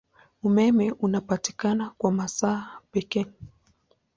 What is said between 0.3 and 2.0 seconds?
Umeme unapatikana